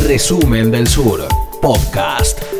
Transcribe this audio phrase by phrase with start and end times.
[0.00, 1.26] Resumen del Sur,
[1.60, 2.57] podcast.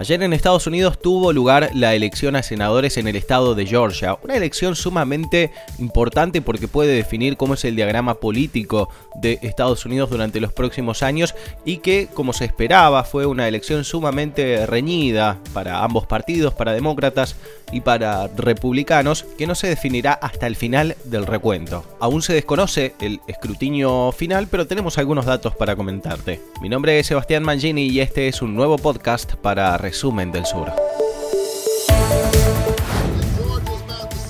[0.00, 4.16] Ayer en Estados Unidos tuvo lugar la elección a senadores en el estado de Georgia,
[4.24, 10.08] una elección sumamente importante porque puede definir cómo es el diagrama político de Estados Unidos
[10.08, 11.34] durante los próximos años
[11.66, 17.36] y que, como se esperaba, fue una elección sumamente reñida para ambos partidos, para demócratas
[17.70, 21.84] y para republicanos, que no se definirá hasta el final del recuento.
[22.00, 26.40] Aún se desconoce el escrutinio final, pero tenemos algunos datos para comentarte.
[26.62, 30.72] Mi nombre es Sebastián Mangini y este es un nuevo podcast para Resumen del Sur.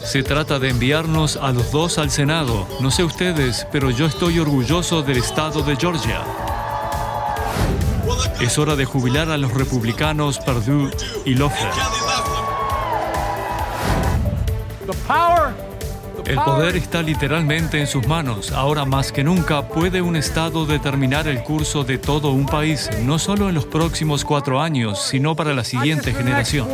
[0.02, 2.66] Se trata de enviarnos a los dos al Senado.
[2.80, 6.22] No sé ustedes, pero yo estoy orgulloso del estado de Georgia.
[8.40, 10.90] Es hora de jubilar a los republicanos Perdue
[11.26, 11.70] y Loeffler.
[16.30, 18.52] El poder está literalmente en sus manos.
[18.52, 23.18] Ahora más que nunca puede un Estado determinar el curso de todo un país, no
[23.18, 26.68] solo en los próximos cuatro años, sino para la siguiente generación.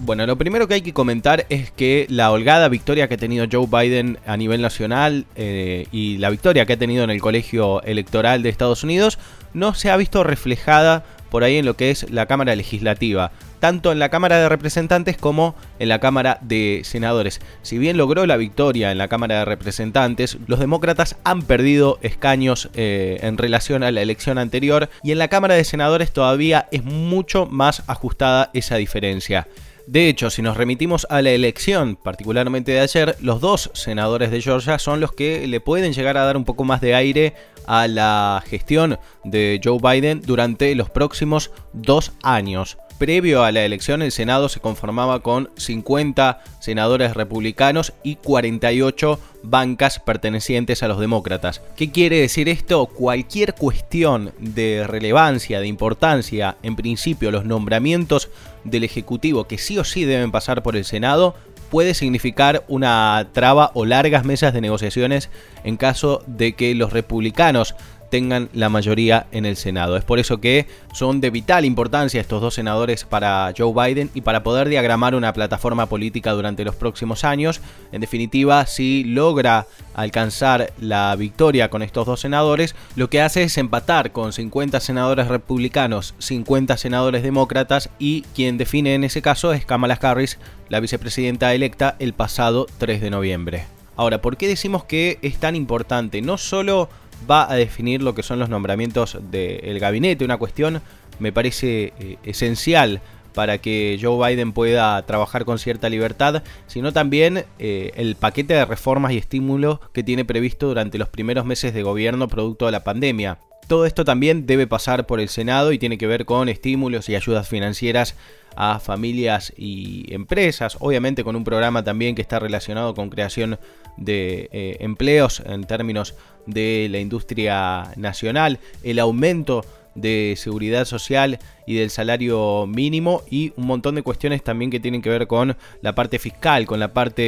[0.00, 3.46] Bueno, lo primero que hay que comentar es que la holgada victoria que ha tenido
[3.50, 7.80] Joe Biden a nivel nacional eh, y la victoria que ha tenido en el colegio
[7.84, 9.20] electoral de Estados Unidos
[9.52, 13.30] no se ha visto reflejada por ahí en lo que es la Cámara Legislativa
[13.64, 17.40] tanto en la Cámara de Representantes como en la Cámara de Senadores.
[17.62, 22.68] Si bien logró la victoria en la Cámara de Representantes, los demócratas han perdido escaños
[22.74, 26.84] eh, en relación a la elección anterior y en la Cámara de Senadores todavía es
[26.84, 29.48] mucho más ajustada esa diferencia.
[29.86, 34.42] De hecho, si nos remitimos a la elección, particularmente de ayer, los dos senadores de
[34.42, 37.34] Georgia son los que le pueden llegar a dar un poco más de aire
[37.66, 42.76] a la gestión de Joe Biden durante los próximos dos años.
[42.98, 49.98] Previo a la elección, el Senado se conformaba con 50 senadores republicanos y 48 bancas
[49.98, 51.60] pertenecientes a los demócratas.
[51.76, 52.86] ¿Qué quiere decir esto?
[52.86, 58.30] Cualquier cuestión de relevancia, de importancia, en principio los nombramientos
[58.62, 61.34] del Ejecutivo que sí o sí deben pasar por el Senado,
[61.70, 65.30] puede significar una traba o largas mesas de negociaciones
[65.64, 67.74] en caso de que los republicanos
[68.14, 69.96] tengan la mayoría en el Senado.
[69.96, 74.20] Es por eso que son de vital importancia estos dos senadores para Joe Biden y
[74.20, 77.60] para poder diagramar una plataforma política durante los próximos años.
[77.90, 83.58] En definitiva, si logra alcanzar la victoria con estos dos senadores, lo que hace es
[83.58, 89.66] empatar con 50 senadores republicanos, 50 senadores demócratas y quien define en ese caso es
[89.66, 90.38] Kamala Harris,
[90.68, 93.64] la vicepresidenta electa el pasado 3 de noviembre.
[93.96, 96.20] Ahora, ¿por qué decimos que es tan importante?
[96.20, 96.88] No solo
[97.28, 100.82] va a definir lo que son los nombramientos del gabinete, una cuestión
[101.18, 103.00] me parece eh, esencial
[103.34, 108.64] para que Joe Biden pueda trabajar con cierta libertad, sino también eh, el paquete de
[108.64, 112.84] reformas y estímulos que tiene previsto durante los primeros meses de gobierno producto de la
[112.84, 113.38] pandemia.
[113.66, 117.16] Todo esto también debe pasar por el Senado y tiene que ver con estímulos y
[117.16, 118.14] ayudas financieras
[118.56, 123.58] a familias y empresas, obviamente con un programa también que está relacionado con creación
[123.96, 126.14] de eh, empleos en términos
[126.46, 129.64] de la industria nacional, el aumento
[129.94, 135.02] de seguridad social y del salario mínimo y un montón de cuestiones también que tienen
[135.02, 137.22] que ver con la parte fiscal, con la parte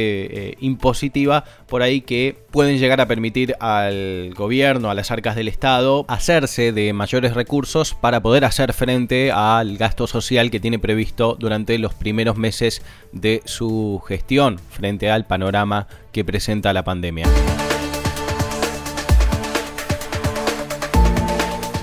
[0.49, 5.47] eh, impositiva, por ahí que pueden llegar a permitir al gobierno, a las arcas del
[5.47, 11.35] Estado, hacerse de mayores recursos para poder hacer frente al gasto social que tiene previsto
[11.39, 17.27] durante los primeros meses de su gestión frente al panorama que presenta la pandemia.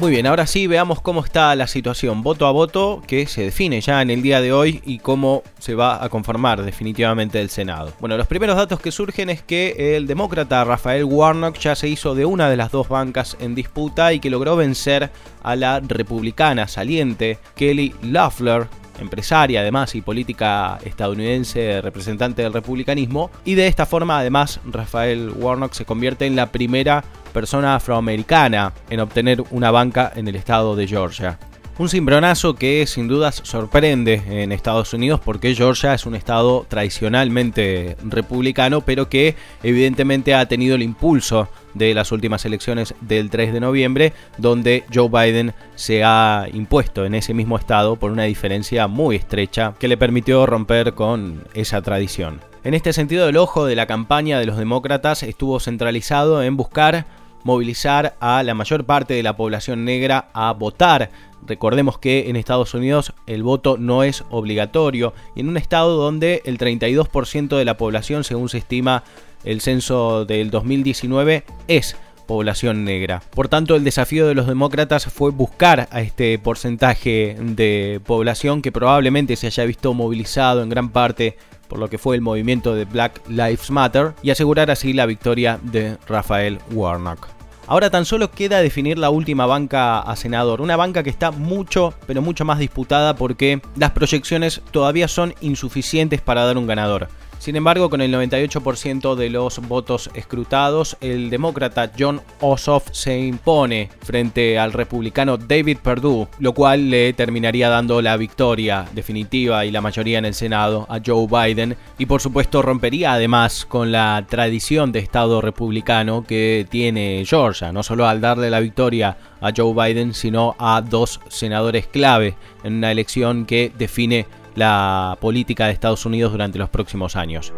[0.00, 3.80] Muy bien, ahora sí veamos cómo está la situación voto a voto que se define
[3.80, 7.92] ya en el día de hoy y cómo se va a conformar definitivamente el Senado.
[8.00, 12.14] Bueno, los primeros datos que surgen es que el demócrata Rafael Warnock ya se hizo
[12.16, 15.10] de una de las dos bancas en disputa y que logró vencer
[15.42, 18.66] a la republicana saliente Kelly Loeffler
[18.98, 25.72] empresaria además y política estadounidense representante del republicanismo y de esta forma además Rafael Warnock
[25.72, 30.86] se convierte en la primera persona afroamericana en obtener una banca en el estado de
[30.86, 31.38] Georgia.
[31.76, 37.96] Un cimbronazo que sin dudas sorprende en Estados Unidos porque Georgia es un estado tradicionalmente
[38.04, 39.34] republicano, pero que
[39.64, 45.08] evidentemente ha tenido el impulso de las últimas elecciones del 3 de noviembre, donde Joe
[45.08, 49.96] Biden se ha impuesto en ese mismo estado por una diferencia muy estrecha que le
[49.96, 52.40] permitió romper con esa tradición.
[52.62, 57.04] En este sentido, el ojo de la campaña de los demócratas estuvo centralizado en buscar
[57.44, 61.10] movilizar a la mayor parte de la población negra a votar.
[61.46, 66.42] Recordemos que en Estados Unidos el voto no es obligatorio y en un estado donde
[66.46, 69.04] el 32% de la población, según se estima
[69.44, 71.96] el censo del 2019, es
[72.26, 73.22] población negra.
[73.34, 78.72] Por tanto, el desafío de los demócratas fue buscar a este porcentaje de población que
[78.72, 81.36] probablemente se haya visto movilizado en gran parte
[81.68, 85.58] por lo que fue el movimiento de Black Lives Matter y asegurar así la victoria
[85.62, 87.33] de Rafael Warnock.
[87.66, 91.94] Ahora tan solo queda definir la última banca a senador, una banca que está mucho,
[92.06, 97.08] pero mucho más disputada porque las proyecciones todavía son insuficientes para dar un ganador.
[97.44, 103.90] Sin embargo, con el 98% de los votos escrutados, el demócrata John Ossoff se impone
[104.00, 109.82] frente al republicano David Perdue, lo cual le terminaría dando la victoria definitiva y la
[109.82, 114.90] mayoría en el Senado a Joe Biden y por supuesto rompería además con la tradición
[114.90, 120.14] de Estado republicano que tiene Georgia, no solo al darle la victoria a Joe Biden,
[120.14, 124.24] sino a dos senadores clave en una elección que define
[124.54, 127.52] la política de Estados Unidos durante los próximos años.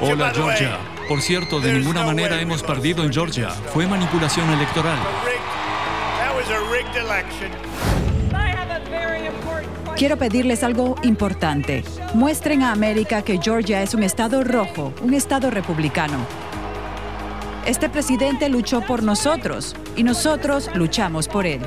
[0.00, 0.78] Hola Georgia.
[1.08, 3.50] Por cierto, de ninguna manera hemos perdido en Georgia.
[3.50, 4.98] Fue manipulación electoral.
[9.96, 11.82] Quiero pedirles algo importante.
[12.14, 16.47] Muestren a América que Georgia es un estado rojo, un estado republicano.
[17.68, 21.60] Este presidente luchó por nosotros y nosotros luchamos por él.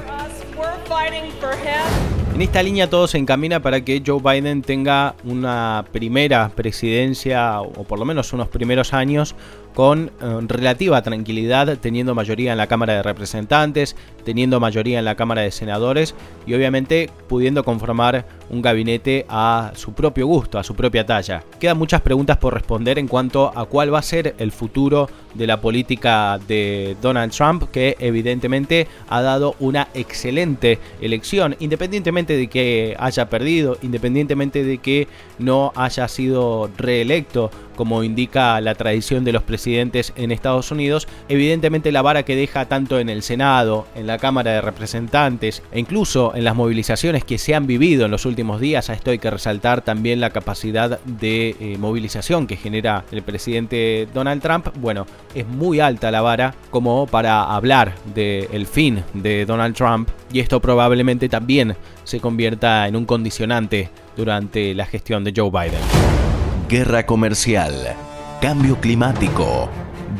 [2.33, 7.83] En esta línea todo se encamina para que Joe Biden tenga una primera presidencia o
[7.83, 9.35] por lo menos unos primeros años
[9.73, 15.15] con eh, relativa tranquilidad, teniendo mayoría en la Cámara de Representantes, teniendo mayoría en la
[15.15, 16.15] Cámara de Senadores
[16.45, 21.43] y obviamente pudiendo conformar un gabinete a su propio gusto, a su propia talla.
[21.59, 25.47] Quedan muchas preguntas por responder en cuanto a cuál va a ser el futuro de
[25.47, 32.95] la política de Donald Trump, que evidentemente ha dado una excelente elección, independientemente de que
[32.99, 35.07] haya perdido, independientemente de que
[35.39, 41.91] no haya sido reelecto como indica la tradición de los presidentes en Estados Unidos, evidentemente
[41.91, 46.35] la vara que deja tanto en el Senado, en la Cámara de Representantes e incluso
[46.35, 49.31] en las movilizaciones que se han vivido en los últimos días, a esto hay que
[49.31, 55.47] resaltar también la capacidad de eh, movilización que genera el presidente Donald Trump, bueno, es
[55.47, 61.29] muy alta la vara como para hablar del fin de Donald Trump y esto probablemente
[61.29, 66.30] también se convierta en un condicionante durante la gestión de Joe Biden
[66.71, 67.97] guerra comercial,
[68.39, 69.69] cambio climático,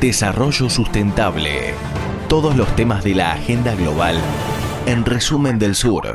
[0.02, 1.74] desarrollo sustentable.
[2.28, 4.20] Todos los temas de la agenda global
[4.86, 6.10] en resumen del sur.